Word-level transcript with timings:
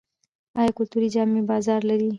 آیا 0.59 0.71
کلتوري 0.77 1.07
جامې 1.15 1.41
بازار 1.49 1.81
لري؟ 1.89 2.09